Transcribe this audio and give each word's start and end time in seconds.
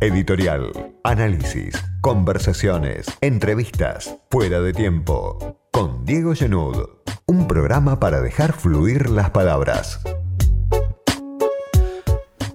editorial, 0.00 0.72
análisis, 1.04 1.74
conversaciones, 2.00 3.06
entrevistas, 3.20 4.16
fuera 4.30 4.60
de 4.60 4.72
tiempo. 4.72 5.58
Con 5.70 6.06
Diego 6.06 6.34
Genud, 6.34 6.88
un 7.26 7.46
programa 7.46 8.00
para 8.00 8.22
dejar 8.22 8.54
fluir 8.54 9.10
las 9.10 9.28
palabras. 9.30 10.00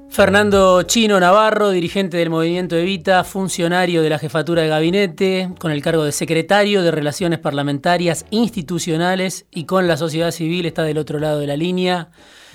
Fernando 0.10 0.82
Chino 0.84 1.20
Navarro, 1.20 1.70
dirigente 1.70 2.18
del 2.18 2.32
Movimiento 2.32 2.76
Evita, 2.78 3.24
funcionario 3.24 4.02
de 4.02 4.10
la 4.10 4.18
jefatura 4.18 4.64
de 4.64 4.70
gabinete, 4.70 5.52
con 5.60 5.72
el 5.72 5.84
cargo 5.84 6.04
de 6.04 6.14
secretario 6.14 6.82
de 6.82 6.90
Relaciones 6.90 7.38
Parlamentarias 7.38 8.26
Institucionales 8.32 9.46
y 9.52 9.66
con 9.66 9.88
la 9.88 9.98
sociedad 9.98 10.32
civil, 10.32 10.66
está 10.66 10.82
del 10.82 10.98
otro 10.98 11.20
lado 11.20 11.40
de 11.42 11.48
la 11.48 11.58
línea. 11.58 12.10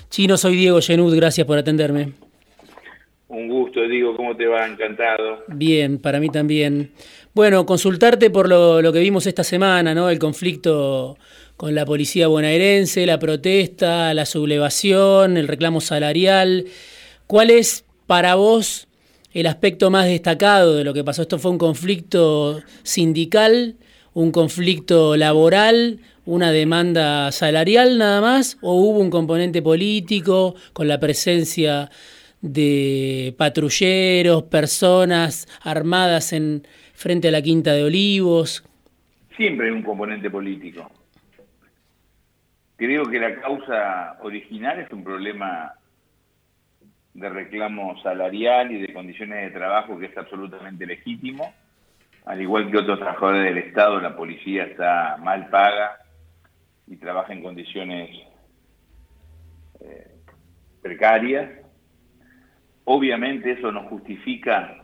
Chino, 0.09 0.35
soy 0.35 0.57
Diego 0.57 0.81
Genud, 0.81 1.15
gracias 1.15 1.47
por 1.47 1.57
atenderme. 1.57 2.30
Un 3.31 3.47
gusto, 3.47 3.87
Diego, 3.87 4.13
¿cómo 4.17 4.35
te 4.35 4.45
va? 4.45 4.67
Encantado. 4.67 5.45
Bien, 5.47 5.99
para 5.99 6.19
mí 6.19 6.27
también. 6.29 6.91
Bueno, 7.33 7.65
consultarte 7.65 8.29
por 8.29 8.49
lo, 8.49 8.91
que 8.91 8.99
vimos 8.99 9.25
esta 9.25 9.45
semana, 9.45 9.95
¿no? 9.95 10.09
El 10.09 10.19
conflicto 10.19 11.17
con 11.55 11.73
la 11.73 11.85
policía 11.85 12.27
bonaerense, 12.27 13.05
la 13.05 13.19
protesta, 13.19 14.13
la 14.13 14.25
sublevación, 14.25 15.37
el 15.37 15.47
reclamo 15.47 15.79
salarial. 15.79 16.65
¿Cuál 17.25 17.51
es 17.51 17.85
para 18.05 18.35
vos 18.35 18.89
el 19.31 19.47
aspecto 19.47 19.89
más 19.89 20.07
destacado 20.07 20.75
de 20.75 20.83
lo 20.83 20.93
que 20.93 21.05
pasó? 21.05 21.21
¿Esto 21.21 21.39
fue 21.39 21.51
un 21.51 21.57
conflicto 21.57 22.61
sindical, 22.83 23.77
un 24.13 24.33
conflicto 24.33 25.15
laboral, 25.15 25.99
una 26.25 26.51
demanda 26.51 27.31
salarial 27.31 27.97
nada 27.97 28.19
más? 28.19 28.57
¿O 28.59 28.73
hubo 28.73 28.99
un 28.99 29.09
componente 29.09 29.61
político 29.61 30.55
con 30.73 30.89
la 30.89 30.99
presencia 30.99 31.89
de 32.41 33.35
patrulleros, 33.37 34.43
personas 34.43 35.47
armadas 35.63 36.33
en 36.33 36.67
frente 36.93 37.29
a 37.29 37.31
la 37.31 37.41
Quinta 37.41 37.73
de 37.73 37.83
Olivos. 37.83 38.63
Siempre 39.37 39.67
hay 39.67 39.71
un 39.71 39.83
componente 39.83 40.29
político. 40.29 40.91
Creo 42.75 43.05
que 43.05 43.19
la 43.19 43.39
causa 43.39 44.17
original 44.21 44.79
es 44.79 44.91
un 44.91 45.03
problema 45.03 45.73
de 47.13 47.29
reclamo 47.29 48.01
salarial 48.01 48.71
y 48.71 48.81
de 48.81 48.93
condiciones 48.93 49.43
de 49.43 49.51
trabajo 49.51 49.99
que 49.99 50.07
es 50.07 50.17
absolutamente 50.17 50.85
legítimo. 50.85 51.53
Al 52.25 52.41
igual 52.41 52.71
que 52.71 52.77
otros 52.77 52.99
trabajadores 52.99 53.43
del 53.43 53.57
Estado, 53.57 53.99
la 53.99 54.15
policía 54.15 54.63
está 54.63 55.17
mal 55.17 55.49
paga 55.49 55.97
y 56.87 56.97
trabaja 56.97 57.33
en 57.33 57.43
condiciones 57.43 58.09
eh, 59.79 60.15
precarias 60.81 61.49
Obviamente 62.85 63.51
eso 63.51 63.71
no 63.71 63.83
justifica 63.83 64.77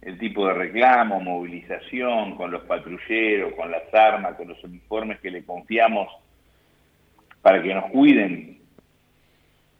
el 0.00 0.18
tipo 0.18 0.46
de 0.46 0.54
reclamo, 0.54 1.20
movilización 1.20 2.36
con 2.36 2.50
los 2.50 2.62
patrulleros, 2.62 3.54
con 3.54 3.70
las 3.70 3.92
armas, 3.92 4.36
con 4.36 4.48
los 4.48 4.62
uniformes 4.62 5.18
que 5.20 5.30
le 5.30 5.44
confiamos 5.44 6.08
para 7.42 7.62
que 7.62 7.74
nos 7.74 7.90
cuiden 7.90 8.58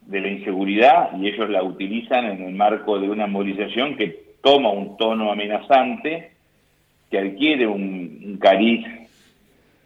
de 0.03 0.21
la 0.21 0.29
inseguridad 0.29 1.11
y 1.19 1.29
ellos 1.29 1.49
la 1.51 1.63
utilizan 1.63 2.25
en 2.25 2.43
el 2.43 2.55
marco 2.55 2.99
de 2.99 3.09
una 3.09 3.27
movilización 3.27 3.97
que 3.97 4.29
toma 4.43 4.71
un 4.71 4.97
tono 4.97 5.31
amenazante, 5.31 6.33
que 7.11 7.19
adquiere 7.19 7.67
un, 7.67 8.39
cariz 8.41 8.87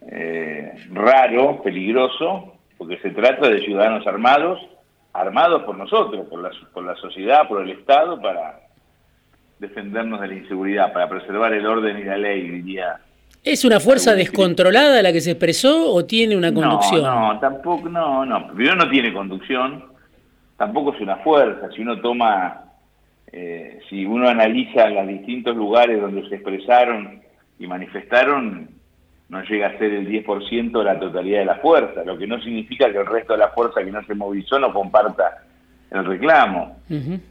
eh, 0.08 0.72
raro, 0.92 1.62
peligroso, 1.62 2.54
porque 2.78 2.98
se 2.98 3.10
trata 3.10 3.48
de 3.48 3.60
ciudadanos 3.64 4.06
armados 4.06 4.60
armados 5.12 5.62
por 5.62 5.76
nosotros, 5.76 6.26
por 6.28 6.42
la, 6.42 6.50
por 6.72 6.84
la 6.84 6.94
sociedad, 6.96 7.46
por 7.48 7.62
el 7.62 7.70
Estado, 7.70 8.20
para 8.20 8.60
defendernos 9.58 10.20
de 10.20 10.28
la 10.28 10.34
inseguridad, 10.34 10.92
para 10.92 11.08
preservar 11.08 11.52
el 11.52 11.66
orden 11.66 11.98
y 11.98 12.04
la 12.04 12.16
ley, 12.16 12.48
diría. 12.48 12.98
¿Es 13.44 13.64
una 13.64 13.80
fuerza 13.80 14.14
descontrolada 14.14 15.02
la 15.02 15.12
que 15.12 15.20
se 15.20 15.32
expresó 15.32 15.92
o 15.92 16.04
tiene 16.04 16.36
una 16.36 16.52
conducción? 16.52 17.02
No, 17.02 17.34
no, 17.34 17.40
tampoco, 17.40 17.88
no, 17.88 18.24
no. 18.24 18.48
Primero 18.48 18.76
no 18.76 18.88
tiene 18.88 19.12
conducción, 19.12 19.84
tampoco 20.56 20.94
es 20.94 21.00
una 21.00 21.16
fuerza. 21.16 21.68
Si 21.74 21.82
uno 21.82 22.00
toma, 22.00 22.64
eh, 23.32 23.80
si 23.88 24.04
uno 24.04 24.28
analiza 24.28 24.88
los 24.90 25.08
distintos 25.08 25.56
lugares 25.56 26.00
donde 26.00 26.28
se 26.28 26.36
expresaron 26.36 27.20
y 27.58 27.66
manifestaron, 27.66 28.68
no 29.32 29.42
llega 29.44 29.68
a 29.68 29.78
ser 29.78 29.94
el 29.94 30.06
10% 30.06 30.78
de 30.78 30.84
la 30.84 31.00
totalidad 31.00 31.38
de 31.38 31.46
la 31.46 31.54
fuerza, 31.54 32.04
lo 32.04 32.18
que 32.18 32.26
no 32.26 32.38
significa 32.42 32.92
que 32.92 32.98
el 32.98 33.06
resto 33.06 33.32
de 33.32 33.38
la 33.38 33.48
fuerza 33.48 33.82
que 33.82 33.90
no 33.90 34.04
se 34.04 34.14
movilizó 34.14 34.58
no 34.58 34.74
comparta 34.74 35.42
el 35.90 36.04
reclamo. 36.04 36.76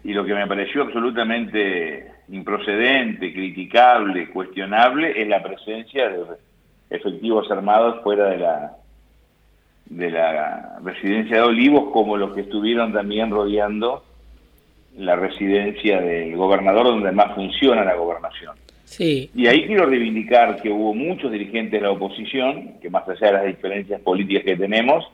Y 0.04 0.12
lo 0.12 0.26
que 0.26 0.34
me 0.34 0.48
pareció 0.48 0.82
absolutamente 0.82 2.12
improcedente, 2.30 3.32
criticable, 3.32 4.32
cuestionable, 4.32 5.22
es 5.22 5.28
la 5.28 5.44
presencia 5.44 6.10
de 6.10 6.24
efectivos 6.90 7.52
armados 7.52 8.02
fuera 8.02 8.30
de 8.30 8.38
la 8.38 8.72
de 9.86 10.10
la 10.10 10.80
residencia 10.84 11.36
de 11.36 11.44
Olivos, 11.44 11.92
como 11.94 12.18
los 12.18 12.34
que 12.34 12.42
estuvieron 12.42 12.94
también 12.94 13.30
rodeando 13.30 14.04
la 14.98 15.16
residencia 15.18 16.02
del 16.02 16.36
gobernador, 16.36 16.86
donde 16.86 17.12
más 17.12 17.36
funciona 17.36 17.84
la 17.84 17.94
gobernación. 17.94 18.56
Y 19.00 19.48
ahí 19.48 19.66
quiero 19.66 19.86
reivindicar 19.86 20.62
que 20.62 20.70
hubo 20.70 20.94
muchos 20.94 21.32
dirigentes 21.32 21.80
de 21.80 21.82
la 21.82 21.92
oposición, 21.92 22.80
que 22.82 22.90
más 22.90 23.08
allá 23.08 23.28
de 23.28 23.34
las 23.34 23.46
diferencias 23.46 24.02
políticas 24.02 24.44
que 24.44 24.58
tenemos, 24.58 25.06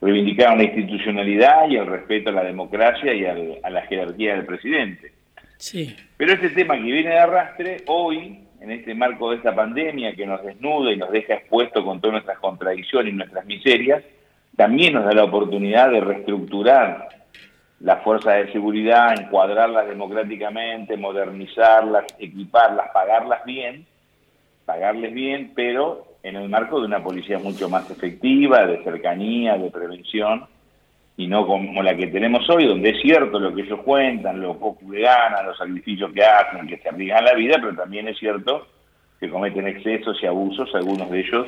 reivindicaron 0.00 0.58
la 0.58 0.64
institucionalidad 0.64 1.68
y 1.68 1.76
el 1.76 1.86
respeto 1.86 2.30
a 2.30 2.32
la 2.32 2.44
democracia 2.44 3.14
y 3.14 3.24
a 3.24 3.70
la 3.70 3.82
jerarquía 3.82 4.34
del 4.34 4.46
presidente. 4.46 5.12
Sí. 5.58 5.94
Pero 6.16 6.32
este 6.32 6.50
tema 6.50 6.74
que 6.76 6.82
viene 6.82 7.10
de 7.10 7.18
arrastre, 7.18 7.76
hoy, 7.86 8.40
en 8.60 8.70
este 8.70 8.94
marco 8.94 9.30
de 9.30 9.36
esta 9.36 9.54
pandemia 9.54 10.14
que 10.14 10.26
nos 10.26 10.42
desnuda 10.42 10.92
y 10.92 10.96
nos 10.96 11.12
deja 11.12 11.34
expuesto 11.34 11.84
con 11.84 12.00
todas 12.00 12.14
nuestras 12.14 12.38
contradicciones 12.38 13.12
y 13.12 13.16
nuestras 13.16 13.46
miserias, 13.46 14.02
también 14.56 14.94
nos 14.94 15.04
da 15.04 15.12
la 15.12 15.24
oportunidad 15.24 15.90
de 15.90 16.00
reestructurar 16.00 17.08
las 17.82 18.02
fuerzas 18.04 18.34
de 18.34 18.52
seguridad, 18.52 19.20
encuadrarlas 19.20 19.88
democráticamente, 19.88 20.96
modernizarlas, 20.96 22.04
equiparlas, 22.18 22.90
pagarlas 22.94 23.44
bien, 23.44 23.84
pagarles 24.64 25.12
bien, 25.12 25.52
pero 25.54 26.06
en 26.22 26.36
el 26.36 26.48
marco 26.48 26.78
de 26.78 26.86
una 26.86 27.02
policía 27.02 27.40
mucho 27.40 27.68
más 27.68 27.90
efectiva, 27.90 28.66
de 28.66 28.84
cercanía, 28.84 29.58
de 29.58 29.70
prevención, 29.70 30.46
y 31.16 31.26
no 31.26 31.44
como 31.44 31.82
la 31.82 31.96
que 31.96 32.06
tenemos 32.06 32.48
hoy, 32.48 32.66
donde 32.66 32.90
es 32.90 33.02
cierto 33.02 33.40
lo 33.40 33.52
que 33.52 33.62
ellos 33.62 33.80
cuentan, 33.84 34.40
lo 34.40 34.56
poco 34.56 34.88
que 34.90 35.00
ganan, 35.00 35.46
los 35.46 35.58
sacrificios 35.58 36.12
que 36.12 36.24
hacen, 36.24 36.68
que 36.68 36.78
se 36.78 36.88
arriesgan 36.88 37.24
la 37.24 37.34
vida, 37.34 37.56
pero 37.60 37.74
también 37.74 38.06
es 38.06 38.18
cierto 38.18 38.68
que 39.18 39.28
cometen 39.28 39.66
excesos 39.66 40.16
y 40.22 40.26
abusos, 40.26 40.72
algunos 40.74 41.10
de 41.10 41.20
ellos 41.20 41.46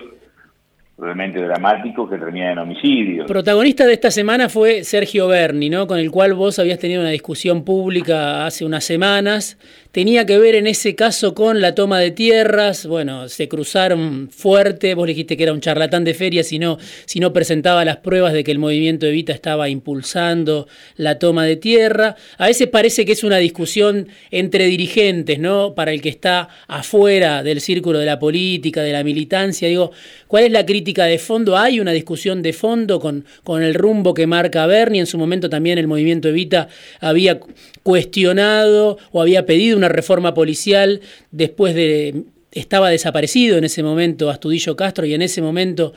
realmente 0.97 1.41
dramático 1.41 2.09
que 2.09 2.17
termina 2.17 2.53
en 2.53 2.59
homicidio. 2.59 3.27
Protagonista 3.27 3.87
de 3.87 3.95
esta 3.95 4.11
semana 4.11 4.49
fue 4.49 4.85
Sergio 4.85 5.27
Berni, 5.27 5.69
¿no? 5.69 5.87
con 5.87 5.99
el 5.99 6.11
cual 6.11 6.35
vos 6.35 6.59
habías 6.59 6.79
tenido 6.79 7.01
una 7.01 7.11
discusión 7.11 7.65
pública 7.65 8.47
hace 8.47 8.65
unas 8.65 8.85
semanas 8.85 9.59
tenía 9.95 10.27
que 10.27 10.39
ver 10.39 10.57
en 10.57 10.67
ese 10.67 10.97
caso 10.97 11.35
con 11.35 11.61
la 11.61 11.77
toma 11.77 12.01
de 12.01 12.11
tierras, 12.11 12.85
bueno, 12.85 13.29
se 13.29 13.47
cruzaron 13.49 14.29
fuerte, 14.29 14.93
vos 14.95 15.07
dijiste 15.07 15.37
que 15.37 15.45
era 15.45 15.53
un 15.53 15.61
charlatán 15.61 16.03
de 16.03 16.15
feria 16.15 16.43
si 16.43 16.59
no, 16.59 16.79
si 17.05 17.21
no 17.21 17.33
presentaba 17.33 17.85
las 17.85 17.99
pruebas 17.99 18.33
de 18.33 18.43
que 18.43 18.51
el 18.51 18.59
movimiento 18.59 19.07
Evita 19.07 19.33
estaba 19.33 19.69
impulsando 19.69 20.67
la 20.97 21.21
toma 21.21 21.45
de 21.45 21.55
tierra. 21.55 22.17
A 22.39 22.49
veces 22.49 22.67
parece 22.67 23.05
que 23.05 23.13
es 23.13 23.23
una 23.23 23.37
discusión 23.37 24.09
entre 24.33 24.67
dirigentes, 24.67 25.39
¿no? 25.39 25.77
Para 25.77 25.93
el 25.93 26.03
que 26.03 26.09
está 26.09 26.49
afuera 26.67 27.45
del 27.45 27.61
círculo 27.61 28.01
de 28.01 28.07
la 28.07 28.19
política, 28.19 28.83
de 28.83 28.93
la 28.93 29.05
militancia. 29.05 29.69
Digo, 29.69 29.93
¿cuál 30.27 30.43
es 30.43 30.51
la 30.51 30.67
crítica 30.67 30.84
de 30.85 31.19
fondo? 31.19 31.57
¿Hay 31.57 31.81
una 31.81 31.93
discusión 31.93 32.43
de 32.43 32.53
fondo 32.53 33.01
con, 33.01 33.25
con 33.43 33.63
el 33.63 33.75
rumbo 33.75 34.15
que 34.15 34.27
marca 34.27 34.67
Bernie? 34.67 35.01
En 35.01 35.07
su 35.07 35.19
momento 35.19 35.49
también 35.49 35.79
el 35.79 35.89
movimiento 35.89 36.29
Evita 36.29 36.69
había 37.01 37.41
cuestionado 37.83 38.99
o 39.13 39.21
había 39.21 39.47
pedido 39.47 39.77
una 39.77 39.89
reforma 39.89 40.35
policial 40.35 41.01
después 41.31 41.75
de... 41.75 42.25
Estaba 42.53 42.89
desaparecido 42.91 43.59
en 43.59 43.65
ese 43.65 43.83
momento 43.83 44.31
Astudillo 44.31 44.77
Castro 44.77 45.05
y 45.07 45.15
en 45.15 45.23
ese 45.23 45.43
momento 45.43 45.93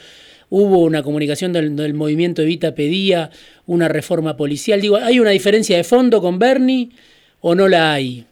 hubo 0.50 0.80
una 0.80 1.04
comunicación 1.04 1.54
del, 1.54 1.94
movimiento 1.94 2.42
Evita 2.42 2.74
pedía 2.74 3.30
una 3.66 3.88
reforma 3.88 4.38
policial. 4.38 4.82
Digo, 4.82 4.98
¿hay 4.98 5.20
una 5.20 5.32
diferencia 5.32 5.78
de 5.78 5.84
fondo 5.84 6.22
con 6.22 6.40
Bernie 6.40 6.90
o 7.42 7.56
no 7.56 7.68
la 7.68 7.94
hay? 7.94 8.26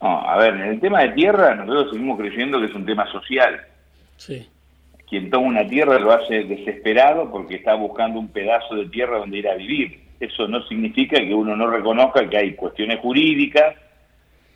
a 0.00 0.36
ver, 0.36 0.54
en 0.54 0.62
el 0.62 0.80
tema 0.80 1.00
de 1.00 1.10
tierra 1.10 1.54
nosotros 1.54 1.92
seguimos 1.92 2.18
creyendo 2.18 2.60
que 2.60 2.66
es 2.66 2.74
un 2.74 2.84
tema 2.84 3.10
social. 3.10 3.58
Sí. 4.18 4.46
Quien 5.14 5.30
toma 5.30 5.46
una 5.46 5.68
tierra 5.68 5.96
lo 6.00 6.10
hace 6.10 6.42
desesperado 6.42 7.30
porque 7.30 7.54
está 7.54 7.74
buscando 7.74 8.18
un 8.18 8.32
pedazo 8.32 8.74
de 8.74 8.88
tierra 8.88 9.18
donde 9.18 9.38
ir 9.38 9.48
a 9.48 9.54
vivir. 9.54 10.00
Eso 10.18 10.48
no 10.48 10.60
significa 10.66 11.18
que 11.18 11.32
uno 11.32 11.54
no 11.54 11.68
reconozca 11.68 12.28
que 12.28 12.36
hay 12.36 12.54
cuestiones 12.54 12.98
jurídicas, 12.98 13.76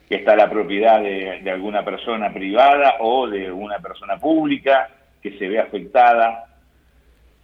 que 0.09 0.15
está 0.15 0.35
la 0.35 0.49
propiedad 0.49 1.01
de, 1.01 1.49
alguna 1.49 1.85
persona 1.85 2.33
privada 2.33 2.95
o 2.99 3.25
de 3.29 3.49
una 3.49 3.79
persona 3.79 4.17
pública 4.17 4.89
que 5.23 5.37
se 5.39 5.47
ve 5.47 5.61
afectada 5.61 6.47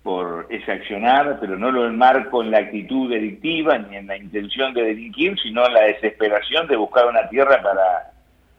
por 0.03 0.47
ese 0.49 0.73
accionar, 0.73 1.37
pero 1.39 1.57
no 1.57 1.71
lo 1.71 1.87
enmarco 1.87 2.43
en 2.43 2.51
la 2.51 2.57
actitud 2.57 3.09
delictiva 3.09 3.77
ni 3.77 3.95
en 3.95 4.07
la 4.07 4.17
intención 4.17 4.73
de 4.73 4.83
delinquir, 4.83 5.39
sino 5.39 5.65
en 5.65 5.73
la 5.73 5.83
desesperación 5.83 6.67
de 6.67 6.75
buscar 6.75 7.07
una 7.07 7.29
tierra 7.29 7.61
para, 7.61 8.11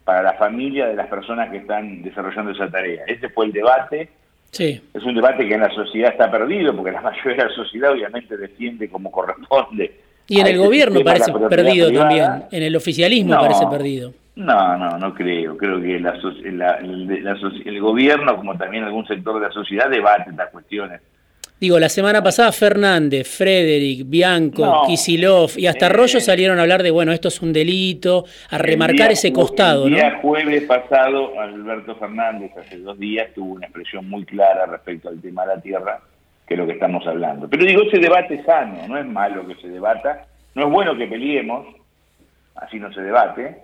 para 0.03 0.23
la 0.23 0.33
familia 0.33 0.87
de 0.87 0.95
las 0.95 1.09
personas 1.09 1.51
que 1.51 1.57
están 1.57 2.01
desarrollando 2.01 2.53
esa 2.53 2.71
tarea. 2.71 3.03
Ese 3.05 3.29
fue 3.29 3.45
el 3.45 3.51
debate. 3.51 4.09
Sí. 4.51 4.81
Es 4.93 5.03
un 5.03 5.15
debate 5.15 5.47
que 5.47 5.53
en 5.53 5.61
la 5.61 5.69
sociedad 5.69 6.11
está 6.11 6.31
perdido, 6.31 6.75
porque 6.75 6.91
la 6.91 7.01
mayoría 7.01 7.43
de 7.43 7.49
la 7.49 7.55
sociedad 7.55 7.91
obviamente 7.91 8.37
defiende 8.37 8.89
como 8.89 9.11
corresponde. 9.11 10.01
Y 10.27 10.39
en 10.39 10.47
el 10.47 10.57
gobierno 10.57 11.01
parece 11.03 11.31
perdido 11.49 11.91
también, 11.91 12.43
en 12.51 12.63
el 12.63 12.75
oficialismo 12.75 13.35
parece 13.35 13.65
perdido. 13.67 14.13
No, 14.35 14.77
no, 14.77 14.97
no 14.97 15.13
creo. 15.13 15.57
Creo 15.57 15.81
que 15.81 15.99
la, 15.99 16.75
el 16.75 17.79
gobierno, 17.79 18.35
como 18.35 18.57
también 18.57 18.83
algún 18.83 19.07
sector 19.07 19.39
de 19.39 19.47
la 19.47 19.53
sociedad, 19.53 19.89
debate 19.89 20.29
estas 20.29 20.51
cuestiones 20.51 21.01
Digo, 21.59 21.79
la 21.79 21.89
semana 21.89 22.21
pasada 22.21 22.51
Fernández, 22.51 23.27
Frederick, 23.27 24.07
Bianco, 24.07 24.83
Kisilov 24.85 25.57
y 25.57 25.65
hasta 25.65 25.87
Arroyo 25.87 26.19
salieron 26.19 26.59
a 26.59 26.61
hablar 26.61 26.83
de, 26.83 26.91
bueno, 26.91 27.11
esto 27.11 27.29
es 27.29 27.41
un 27.41 27.51
delito, 27.51 28.25
a 28.51 28.59
remarcar 28.59 29.11
ese 29.11 29.33
costado, 29.33 29.87
el 29.87 29.95
día 29.95 30.19
jueves 30.21 30.65
pasado, 30.65 31.39
Alberto 31.39 31.95
Fernández, 31.95 32.51
hace 32.55 32.77
dos 32.77 32.99
días, 32.99 33.33
tuvo 33.33 33.55
una 33.55 33.65
expresión 33.65 34.07
muy 34.07 34.23
clara 34.25 34.67
respecto 34.67 35.09
al 35.09 35.19
tema 35.19 35.47
de 35.47 35.55
la 35.55 35.61
tierra, 35.61 35.99
que 36.45 36.53
es 36.53 36.59
lo 36.59 36.67
que 36.67 36.73
estamos 36.73 37.07
hablando. 37.07 37.49
Pero 37.49 37.65
digo, 37.65 37.81
ese 37.81 37.97
debate 37.97 38.35
es 38.35 38.45
sano, 38.45 38.87
no 38.87 38.95
es 38.95 39.07
malo 39.07 39.47
que 39.47 39.55
se 39.55 39.67
debata, 39.67 40.27
no 40.53 40.67
es 40.67 40.71
bueno 40.71 40.95
que 40.95 41.07
peleemos, 41.07 41.75
así 42.53 42.77
no 42.77 42.93
se 42.93 43.01
debate, 43.01 43.63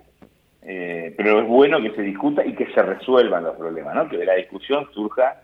eh, 0.62 1.14
pero 1.16 1.42
es 1.42 1.46
bueno 1.46 1.80
que 1.80 1.92
se 1.92 2.02
discuta 2.02 2.44
y 2.44 2.54
que 2.54 2.66
se 2.72 2.82
resuelvan 2.82 3.44
los 3.44 3.54
problemas, 3.54 3.94
¿no? 3.94 4.08
Que 4.08 4.16
de 4.16 4.26
la 4.26 4.34
discusión 4.34 4.88
surja 4.92 5.43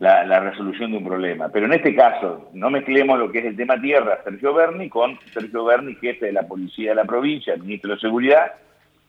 la, 0.00 0.40
resolución 0.40 0.90
de 0.90 0.98
un 0.98 1.04
problema. 1.04 1.50
Pero 1.50 1.66
en 1.66 1.74
este 1.74 1.94
caso, 1.94 2.48
no 2.54 2.70
mezclemos 2.70 3.18
lo 3.18 3.30
que 3.30 3.40
es 3.40 3.44
el 3.44 3.56
tema 3.56 3.80
tierra, 3.80 4.20
Sergio 4.24 4.54
Berni, 4.54 4.88
con 4.88 5.18
Sergio 5.32 5.64
Berni, 5.64 5.94
jefe 5.96 6.26
de 6.26 6.32
la 6.32 6.48
policía 6.48 6.90
de 6.90 6.96
la 6.96 7.04
provincia, 7.04 7.56
ministro 7.56 7.94
de 7.94 8.00
Seguridad. 8.00 8.52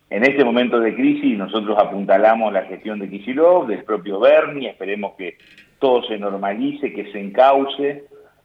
En 0.09 0.23
este 0.23 0.43
momento 0.43 0.81
de 0.81 0.93
crisis 0.93 1.38
nosotros 1.38 1.77
apuntalamos 1.79 2.51
la 2.51 2.63
gestión 2.63 2.99
de 2.99 3.09
Kisilov, 3.09 3.67
del 3.67 3.85
propio 3.85 4.19
Berni, 4.19 4.67
esperemos 4.67 5.13
que 5.17 5.38
todo 5.79 6.03
se 6.03 6.17
normalice, 6.17 6.91
que 6.91 7.09
se 7.13 7.19
encauce, 7.21 8.03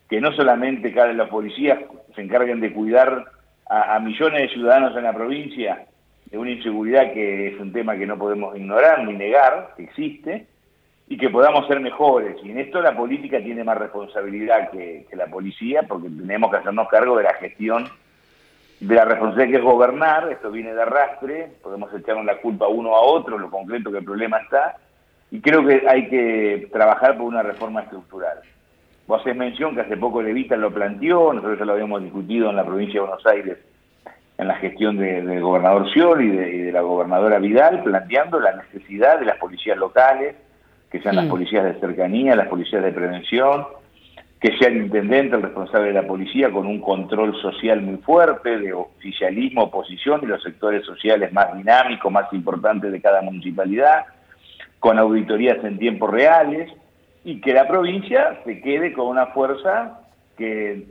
que 0.08 0.20
no 0.20 0.32
solamente 0.32 0.92
cada 0.92 1.12
los 1.12 1.28
policías 1.28 1.80
se 2.14 2.22
encarguen 2.22 2.60
de 2.60 2.72
cuidar 2.72 3.24
a, 3.68 3.96
a 3.96 3.98
millones 3.98 4.42
de 4.42 4.48
ciudadanos 4.50 4.96
en 4.96 5.02
la 5.02 5.12
provincia 5.12 5.84
de 6.26 6.38
una 6.38 6.52
inseguridad 6.52 7.12
que 7.12 7.48
es 7.48 7.60
un 7.60 7.72
tema 7.72 7.96
que 7.96 8.06
no 8.06 8.16
podemos 8.16 8.56
ignorar 8.56 9.04
ni 9.04 9.14
negar, 9.14 9.74
que 9.76 9.82
existe, 9.82 10.46
y 11.08 11.16
que 11.16 11.30
podamos 11.30 11.66
ser 11.68 11.80
mejores. 11.80 12.36
Y 12.42 12.50
en 12.50 12.58
esto 12.58 12.80
la 12.80 12.96
política 12.96 13.38
tiene 13.38 13.64
más 13.64 13.78
responsabilidad 13.78 14.70
que, 14.70 15.06
la 15.12 15.26
policía, 15.26 15.82
porque 15.84 16.08
tenemos 16.08 16.50
que 16.50 16.56
hacernos 16.58 16.88
cargo 16.88 17.16
de 17.16 17.24
la 17.24 17.34
gestión 17.34 17.88
de 18.80 18.94
la 18.94 19.04
responsabilidad 19.04 19.50
que 19.50 19.56
es 19.56 19.72
gobernar, 19.72 20.30
esto 20.30 20.50
viene 20.50 20.74
de 20.74 20.82
arrastre, 20.82 21.52
podemos 21.62 21.92
echarnos 21.94 22.26
la 22.26 22.38
culpa 22.38 22.68
uno 22.68 22.94
a 22.94 23.00
otro, 23.00 23.38
lo 23.38 23.50
concreto 23.50 23.90
que 23.90 23.98
el 23.98 24.04
problema 24.04 24.38
está, 24.38 24.76
y 25.30 25.40
creo 25.40 25.64
que 25.64 25.82
hay 25.88 26.08
que 26.08 26.68
trabajar 26.72 27.16
por 27.16 27.26
una 27.26 27.42
reforma 27.42 27.82
estructural. 27.82 28.38
Vos 29.06 29.22
haces 29.22 29.36
mención 29.36 29.74
que 29.74 29.80
hace 29.80 29.96
poco 29.96 30.20
Levita 30.20 30.56
lo 30.56 30.70
planteó, 30.72 31.32
nosotros 31.32 31.58
ya 31.58 31.64
lo 31.64 31.72
habíamos 31.72 32.02
discutido 32.02 32.50
en 32.50 32.56
la 32.56 32.66
provincia 32.66 33.00
de 33.00 33.06
Buenos 33.06 33.26
Aires 33.26 33.58
en 34.38 34.48
la 34.48 34.56
gestión 34.56 34.98
del 34.98 35.40
gobernador 35.40 35.88
Scioli 35.88 36.28
de, 36.28 36.54
y 36.54 36.58
de 36.58 36.72
la 36.72 36.82
gobernadora 36.82 37.38
Vidal, 37.38 37.82
planteando 37.82 38.38
la 38.38 38.56
necesidad 38.56 39.18
de 39.18 39.24
las 39.24 39.38
policías 39.38 39.78
locales, 39.78 40.36
que 40.90 41.00
sean 41.00 41.16
las 41.16 41.26
policías 41.26 41.64
de 41.64 41.80
cercanía, 41.80 42.36
las 42.36 42.48
policías 42.48 42.82
de 42.82 42.92
prevención, 42.92 43.66
que 44.40 44.56
sea 44.58 44.68
el 44.68 44.76
intendente 44.76 45.36
el 45.36 45.42
responsable 45.42 45.88
de 45.88 45.94
la 45.94 46.06
policía 46.06 46.50
con 46.50 46.66
un 46.66 46.80
control 46.80 47.34
social 47.40 47.80
muy 47.80 47.96
fuerte, 47.98 48.58
de 48.58 48.72
oficialismo, 48.72 49.64
oposición 49.64 50.20
y 50.22 50.26
los 50.26 50.42
sectores 50.42 50.84
sociales 50.84 51.32
más 51.32 51.56
dinámicos, 51.56 52.12
más 52.12 52.32
importantes 52.32 52.92
de 52.92 53.00
cada 53.00 53.22
municipalidad, 53.22 54.04
con 54.78 54.98
auditorías 54.98 55.62
en 55.64 55.78
tiempos 55.78 56.10
reales, 56.10 56.70
y 57.24 57.40
que 57.40 57.52
la 57.52 57.66
provincia 57.66 58.38
se 58.44 58.60
quede 58.60 58.92
con 58.92 59.08
una 59.08 59.26
fuerza 59.26 60.00
que 60.36 60.84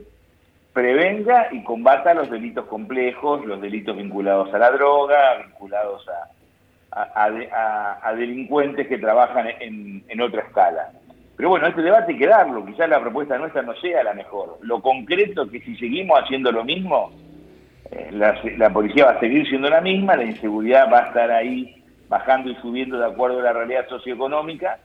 prevenga 0.74 1.48
y 1.52 1.64
combata 1.64 2.12
los 2.12 2.30
delitos 2.30 2.66
complejos, 2.66 3.46
los 3.46 3.62
delitos 3.62 3.96
vinculados 3.96 4.52
a 4.52 4.58
la 4.58 4.70
droga, 4.70 5.38
vinculados 5.46 6.06
a, 6.08 6.35
a, 6.96 8.14
delincuentes 8.14 8.88
que 8.88 8.98
trabajan 8.98 9.46
en, 9.60 10.20
otra 10.20 10.42
escala. 10.42 10.90
Pero 11.36 11.50
bueno, 11.50 11.66
este 11.66 11.82
debate 11.82 12.12
hay 12.12 12.18
que 12.18 12.26
darlo, 12.26 12.64
quizás 12.64 12.88
la 12.88 13.00
propuesta 13.00 13.36
nuestra 13.36 13.62
no 13.62 13.74
sea 13.76 14.02
la 14.02 14.14
mejor. 14.14 14.58
Lo 14.62 14.80
concreto 14.80 15.42
es 15.42 15.50
que 15.50 15.60
si 15.60 15.76
seguimos 15.76 16.18
haciendo 16.22 16.50
lo 16.50 16.64
mismo, 16.64 17.12
eh, 17.90 18.10
la, 18.12 18.70
policía 18.70 19.06
va 19.06 19.10
a 19.12 19.20
seguir 19.20 19.46
siendo 19.46 19.68
la 19.68 19.82
misma, 19.82 20.16
la 20.16 20.24
inseguridad 20.24 20.90
va 20.90 21.00
a 21.00 21.06
estar 21.08 21.30
ahí 21.30 21.84
bajando 22.08 22.50
y 22.50 22.54
subiendo 22.56 22.98
de 22.98 23.06
acuerdo 23.06 23.40
a 23.40 23.42
la 23.42 23.52
realidad 23.52 23.86
socioeconómica 23.88 24.78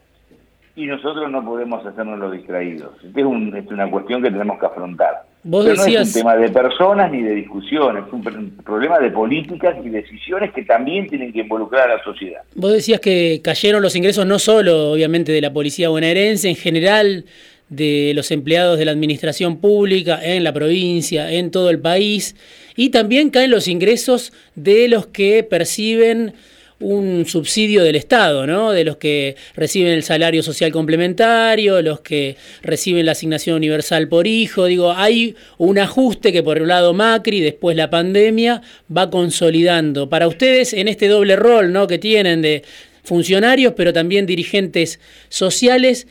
y 0.75 0.87
nosotros 0.87 1.31
no 1.31 1.43
podemos 1.45 1.85
hacernos 1.85 2.19
los 2.19 2.33
distraídos. 2.33 2.95
Esta 3.03 3.21
es, 3.21 3.25
es 3.25 3.71
una 3.71 3.89
cuestión 3.89 4.21
que 4.21 4.31
tenemos 4.31 4.59
que 4.59 4.65
afrontar. 4.65 5.23
¿Vos 5.43 5.65
no 5.65 5.71
es 5.71 6.07
un 6.07 6.13
tema 6.13 6.35
de 6.35 6.49
personas 6.49 7.11
ni 7.11 7.23
de 7.23 7.33
discusiones, 7.33 8.03
es 8.05 8.13
un 8.13 8.51
problema 8.63 8.99
de 8.99 9.09
políticas 9.09 9.75
y 9.83 9.89
decisiones 9.89 10.53
que 10.53 10.63
también 10.63 11.07
tienen 11.07 11.33
que 11.33 11.39
involucrar 11.39 11.89
a 11.89 11.97
la 11.97 12.03
sociedad. 12.03 12.41
Vos 12.53 12.73
decías 12.73 12.99
que 12.99 13.41
cayeron 13.43 13.81
los 13.81 13.95
ingresos 13.95 14.25
no 14.27 14.37
solo, 14.37 14.91
obviamente, 14.91 15.31
de 15.31 15.41
la 15.41 15.51
policía 15.51 15.89
bonaerense, 15.89 16.47
en 16.47 16.55
general 16.55 17.25
de 17.69 18.11
los 18.13 18.29
empleados 18.29 18.77
de 18.77 18.85
la 18.85 18.91
administración 18.91 19.57
pública 19.57 20.19
en 20.21 20.43
la 20.43 20.53
provincia, 20.53 21.31
en 21.31 21.49
todo 21.49 21.71
el 21.71 21.79
país, 21.79 22.35
y 22.75 22.89
también 22.89 23.31
caen 23.31 23.49
los 23.49 23.67
ingresos 23.67 24.33
de 24.55 24.89
los 24.89 25.07
que 25.07 25.43
perciben 25.43 26.33
un 26.81 27.25
subsidio 27.25 27.83
del 27.83 27.95
Estado, 27.95 28.45
¿no? 28.45 28.71
De 28.71 28.83
los 28.83 28.97
que 28.97 29.35
reciben 29.55 29.93
el 29.93 30.03
salario 30.03 30.43
social 30.43 30.71
complementario, 30.71 31.81
los 31.81 32.01
que 32.01 32.35
reciben 32.61 33.05
la 33.05 33.13
asignación 33.13 33.55
universal 33.55 34.07
por 34.07 34.27
hijo. 34.27 34.65
Digo, 34.65 34.91
hay 34.91 35.35
un 35.57 35.79
ajuste 35.79 36.33
que 36.33 36.43
por 36.43 36.61
un 36.61 36.67
lado 36.67 36.93
Macri, 36.93 37.39
después 37.39 37.77
la 37.77 37.89
pandemia, 37.89 38.61
va 38.95 39.09
consolidando. 39.09 40.09
Para 40.09 40.27
ustedes, 40.27 40.73
en 40.73 40.87
este 40.87 41.07
doble 41.07 41.35
rol, 41.35 41.71
¿no? 41.71 41.87
Que 41.87 41.97
tienen 41.97 42.41
de 42.41 42.63
funcionarios, 43.03 43.73
pero 43.75 43.93
también 43.93 44.25
dirigentes 44.25 44.99
sociales, 45.29 46.07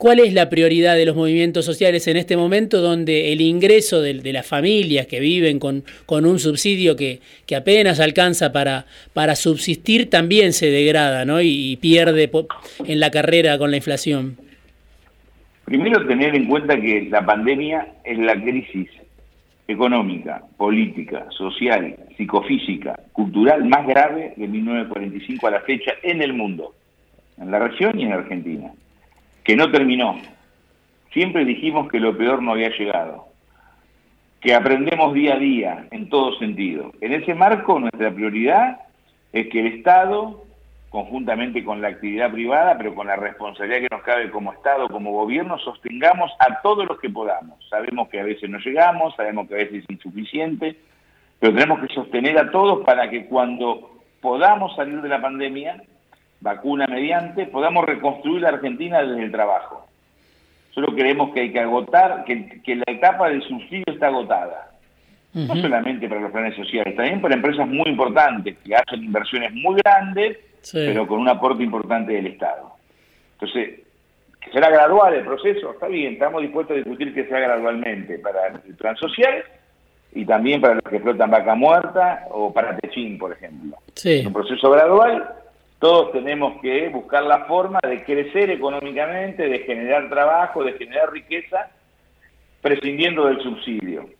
¿Cuál 0.00 0.20
es 0.20 0.32
la 0.32 0.48
prioridad 0.48 0.96
de 0.96 1.04
los 1.04 1.14
movimientos 1.14 1.66
sociales 1.66 2.08
en 2.08 2.16
este 2.16 2.34
momento 2.34 2.80
donde 2.80 3.34
el 3.34 3.42
ingreso 3.42 4.00
de, 4.00 4.14
las 4.32 4.46
familias 4.46 5.06
que 5.06 5.20
viven 5.20 5.58
con, 5.58 5.84
con 6.06 6.24
un 6.24 6.38
subsidio 6.38 6.96
que, 6.96 7.20
que, 7.44 7.54
apenas 7.54 8.00
alcanza 8.00 8.50
para, 8.50 8.86
para 9.12 9.36
subsistir 9.36 10.08
también 10.08 10.54
se 10.54 10.70
degrada 10.70 11.26
¿no? 11.26 11.42
y, 11.42 11.76
pierde 11.82 12.30
en 12.86 12.98
la 12.98 13.10
carrera 13.10 13.58
con 13.58 13.70
la 13.70 13.76
inflación? 13.76 14.38
Primero 15.66 16.06
tener 16.06 16.34
en 16.34 16.46
cuenta 16.46 16.80
que 16.80 17.06
la 17.10 17.26
pandemia 17.26 17.86
es 18.02 18.18
la 18.20 18.40
crisis 18.40 18.88
económica, 19.68 20.44
política, 20.56 21.26
social, 21.28 21.94
psicofísica, 22.16 22.98
cultural 23.12 23.66
más 23.66 23.86
grave 23.86 24.32
de 24.38 24.48
1945 24.48 25.46
a 25.46 25.50
la 25.50 25.60
fecha 25.60 25.92
en 26.02 26.22
el 26.22 26.32
mundo, 26.32 26.72
en 27.38 27.50
la 27.50 27.58
región 27.58 28.00
y 28.00 28.04
en 28.04 28.12
Argentina 28.14 28.72
que 29.44 29.56
no 29.56 29.70
terminó. 29.70 30.16
Siempre 31.12 31.44
dijimos 31.44 31.90
que 31.90 32.00
lo 32.00 32.16
peor 32.16 32.42
no 32.42 32.52
había 32.52 32.70
llegado, 32.70 33.26
que 34.40 34.54
aprendemos 34.54 35.12
día 35.12 35.34
a 35.34 35.38
día 35.38 35.86
en 35.90 36.08
todo 36.08 36.38
sentido. 36.38 36.92
En 37.00 37.12
ese 37.12 37.34
marco 37.34 37.80
nuestra 37.80 38.12
prioridad 38.12 38.80
es 39.32 39.48
que 39.48 39.60
el 39.60 39.66
Estado, 39.74 40.44
conjuntamente 40.88 41.64
con 41.64 41.80
la 41.80 41.88
actividad 41.88 42.30
privada, 42.30 42.76
pero 42.78 42.94
con 42.94 43.06
la 43.06 43.16
responsabilidad 43.16 43.80
que 43.80 43.94
nos 43.94 44.02
cabe 44.02 44.30
como 44.30 44.52
Estado, 44.52 44.88
como 44.88 45.12
gobierno, 45.12 45.58
sostengamos 45.58 46.30
a 46.38 46.60
todos 46.62 46.86
los 46.86 47.00
que 47.00 47.10
podamos. 47.10 47.58
Sabemos 47.68 48.08
que 48.08 48.20
a 48.20 48.24
veces 48.24 48.48
no 48.48 48.58
llegamos, 48.58 49.14
sabemos 49.16 49.48
que 49.48 49.54
a 49.54 49.58
veces 49.58 49.84
es 49.84 49.90
insuficiente, 49.90 50.76
pero 51.38 51.54
tenemos 51.54 51.80
que 51.80 51.94
sostener 51.94 52.38
a 52.38 52.50
todos 52.50 52.84
para 52.84 53.10
que 53.10 53.26
cuando 53.26 53.98
podamos 54.20 54.76
salir 54.76 55.00
de 55.00 55.08
la 55.08 55.20
pandemia, 55.20 55.82
vacuna 56.40 56.86
mediante, 56.86 57.46
podamos 57.46 57.84
reconstruir 57.84 58.42
la 58.42 58.50
Argentina 58.50 59.02
desde 59.02 59.22
el 59.22 59.30
trabajo. 59.30 59.86
Solo 60.72 60.94
creemos 60.94 61.32
que 61.34 61.40
hay 61.40 61.52
que 61.52 61.60
agotar, 61.60 62.24
que, 62.24 62.76
la 62.76 62.84
etapa 62.86 63.28
del 63.28 63.42
subsidio 63.42 63.84
está 63.86 64.06
agotada. 64.06 64.66
No 65.32 65.54
solamente 65.54 66.08
para 66.08 66.22
los 66.22 66.32
planes 66.32 66.56
sociales, 66.56 66.96
también 66.96 67.20
para 67.20 67.36
empresas 67.36 67.68
muy 67.68 67.88
importantes 67.88 68.56
que 68.64 68.74
hacen 68.74 69.04
inversiones 69.04 69.52
muy 69.52 69.80
grandes, 69.80 70.38
pero 70.72 71.06
con 71.06 71.20
un 71.20 71.28
aporte 71.28 71.62
importante 71.62 72.12
del 72.12 72.26
Estado. 72.26 72.72
Entonces, 73.34 73.80
que 74.40 74.50
será 74.50 74.70
gradual 74.70 75.14
el 75.14 75.24
proceso, 75.24 75.72
está 75.72 75.86
bien, 75.86 76.14
estamos 76.14 76.42
dispuestos 76.42 76.74
a 76.74 76.78
discutir 76.78 77.14
que 77.14 77.26
sea 77.26 77.38
gradualmente 77.38 78.18
para 78.18 78.48
el 78.48 78.74
plan 78.74 78.96
social 78.96 79.44
y 80.12 80.24
también 80.24 80.60
para 80.60 80.74
los 80.74 80.84
que 80.84 80.98
flotan 80.98 81.30
vaca 81.30 81.54
muerta 81.54 82.26
o 82.30 82.52
para 82.52 82.76
Techín, 82.78 83.16
por 83.16 83.32
ejemplo. 83.32 83.76
Un 84.26 84.32
proceso 84.32 84.70
gradual 84.70 85.39
Todos 85.80 86.12
tenemos 86.12 86.60
que 86.60 86.90
buscar 86.90 87.22
la 87.22 87.46
forma 87.46 87.80
de 87.82 88.04
crecer 88.04 88.50
económicamente, 88.50 89.48
de 89.48 89.60
generar 89.60 90.10
trabajo, 90.10 90.62
de 90.62 90.74
generar 90.74 91.10
riqueza, 91.10 91.70
prescindiendo 92.60 93.24
del 93.24 93.40
subsidio. 93.40 94.10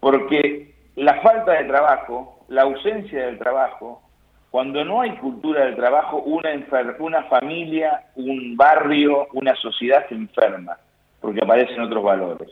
Porque 0.00 0.74
la 0.96 1.22
falta 1.22 1.52
de 1.52 1.64
trabajo, 1.64 2.44
la 2.48 2.62
ausencia 2.62 3.24
del 3.24 3.38
trabajo, 3.38 4.02
cuando 4.50 4.84
no 4.84 5.00
hay 5.00 5.12
cultura 5.16 5.64
del 5.64 5.76
trabajo, 5.76 6.18
una, 6.18 6.50
una 6.98 7.22
familia, 7.24 8.04
un 8.14 8.54
barrio, 8.54 9.28
una 9.32 9.56
sociedad 9.56 10.06
se 10.10 10.14
enferma, 10.14 10.76
porque 11.22 11.40
aparecen 11.42 11.80
otros 11.80 12.04
valores. 12.04 12.50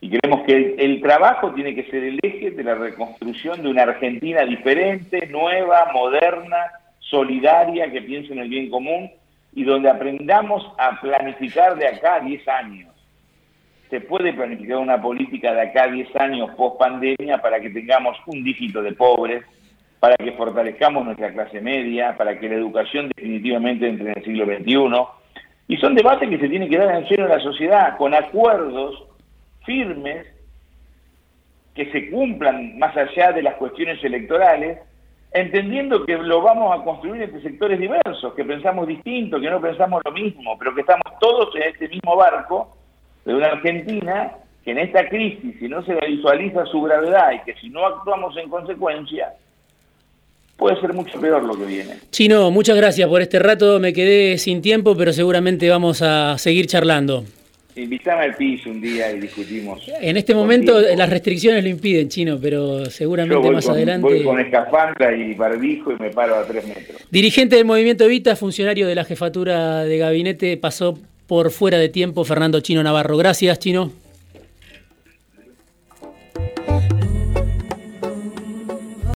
Y 0.00 0.10
creemos 0.10 0.46
que 0.46 0.76
el, 0.78 1.00
trabajo 1.02 1.52
tiene 1.54 1.74
que 1.74 1.90
ser 1.90 2.04
el 2.04 2.20
eje 2.22 2.52
de 2.52 2.62
la 2.62 2.76
reconstrucción 2.76 3.62
de 3.62 3.68
una 3.68 3.82
Argentina 3.82 4.44
diferente, 4.44 5.26
nueva, 5.26 5.90
moderna, 5.92 6.70
solidaria, 7.10 7.90
que 7.90 8.02
piense 8.02 8.32
en 8.32 8.40
el 8.40 8.48
bien 8.48 8.70
común 8.70 9.10
y 9.52 9.64
donde 9.64 9.88
aprendamos 9.88 10.66
a 10.78 11.00
planificar 11.00 11.76
de 11.76 11.86
acá 11.86 12.16
a 12.16 12.20
10 12.20 12.48
años. 12.48 12.94
Se 13.90 14.00
puede 14.00 14.32
planificar 14.32 14.78
una 14.78 15.00
política 15.00 15.54
de 15.54 15.62
acá 15.62 15.84
a 15.84 15.88
10 15.88 16.16
años 16.16 16.50
post 16.56 16.78
pandemia 16.78 17.38
para 17.38 17.60
que 17.60 17.70
tengamos 17.70 18.16
un 18.26 18.42
dígito 18.42 18.82
de 18.82 18.92
pobres, 18.92 19.44
para 20.00 20.16
que 20.16 20.32
fortalezcamos 20.32 21.04
nuestra 21.04 21.32
clase 21.32 21.60
media, 21.60 22.16
para 22.16 22.38
que 22.38 22.48
la 22.48 22.56
educación 22.56 23.10
definitivamente 23.14 23.88
entre 23.88 24.10
en 24.10 24.18
el 24.18 24.24
siglo 24.24 24.44
XXI. 24.44 25.34
Y 25.68 25.76
son 25.78 25.94
debates 25.94 26.28
que 26.28 26.38
se 26.38 26.48
tienen 26.48 26.68
que 26.68 26.78
dar 26.78 26.94
en 26.94 27.08
serio 27.08 27.24
en 27.24 27.30
la 27.32 27.40
sociedad, 27.40 27.96
con 27.96 28.14
acuerdos 28.14 29.04
firmes 29.64 30.26
que 31.74 31.90
se 31.92 32.10
cumplan 32.10 32.78
más 32.78 32.96
allá 32.96 33.32
de 33.32 33.42
las 33.42 33.54
cuestiones 33.54 34.02
electorales, 34.02 34.78
entendiendo 35.32 36.04
que 36.04 36.16
lo 36.16 36.40
vamos 36.40 36.78
a 36.78 36.82
construir 36.82 37.22
entre 37.22 37.42
sectores 37.42 37.78
diversos, 37.78 38.32
que 38.34 38.44
pensamos 38.44 38.86
distinto, 38.86 39.40
que 39.40 39.50
no 39.50 39.60
pensamos 39.60 40.02
lo 40.04 40.12
mismo, 40.12 40.56
pero 40.58 40.74
que 40.74 40.80
estamos 40.80 41.18
todos 41.20 41.54
en 41.56 41.62
este 41.64 41.88
mismo 41.88 42.16
barco 42.16 42.76
de 43.24 43.34
una 43.34 43.48
Argentina 43.48 44.32
que 44.64 44.72
en 44.72 44.78
esta 44.78 45.08
crisis, 45.08 45.54
si 45.60 45.68
no 45.68 45.84
se 45.84 45.94
visualiza 46.06 46.66
su 46.66 46.82
gravedad 46.82 47.32
y 47.32 47.44
que 47.44 47.54
si 47.60 47.68
no 47.68 47.86
actuamos 47.86 48.36
en 48.36 48.48
consecuencia, 48.48 49.32
puede 50.56 50.80
ser 50.80 50.92
mucho 50.92 51.20
peor 51.20 51.44
lo 51.44 51.56
que 51.56 51.66
viene. 51.66 51.98
Chino, 52.10 52.50
muchas 52.50 52.76
gracias 52.76 53.08
por 53.08 53.22
este 53.22 53.38
rato, 53.38 53.78
me 53.78 53.92
quedé 53.92 54.38
sin 54.38 54.62
tiempo, 54.62 54.96
pero 54.96 55.12
seguramente 55.12 55.68
vamos 55.70 56.02
a 56.02 56.36
seguir 56.38 56.66
charlando. 56.66 57.24
Invítame 57.76 58.22
al 58.22 58.34
piso 58.34 58.70
un 58.70 58.80
día 58.80 59.12
y 59.12 59.20
discutimos. 59.20 59.82
En 60.00 60.16
este 60.16 60.34
momento 60.34 60.80
las 60.80 61.10
restricciones 61.10 61.62
lo 61.62 61.68
impiden, 61.68 62.08
Chino, 62.08 62.38
pero 62.40 62.86
seguramente 62.86 63.50
más 63.50 63.68
adelante... 63.68 64.08
Voy 64.08 64.24
con 64.24 64.40
escafandra 64.40 65.14
y 65.14 65.34
barbijo 65.34 65.92
y 65.92 65.96
me 65.96 66.10
paro 66.10 66.36
a 66.36 66.46
tres 66.46 66.66
metros. 66.66 66.96
Dirigente 67.10 67.56
del 67.56 67.66
Movimiento 67.66 68.04
Evita, 68.04 68.34
funcionario 68.34 68.86
de 68.86 68.94
la 68.94 69.04
jefatura 69.04 69.84
de 69.84 69.98
gabinete, 69.98 70.56
pasó 70.56 70.98
por 71.26 71.50
fuera 71.50 71.78
de 71.78 71.90
tiempo 71.90 72.24
Fernando 72.24 72.60
Chino 72.60 72.82
Navarro. 72.82 73.16
Gracias, 73.18 73.58
Chino. 73.58 73.92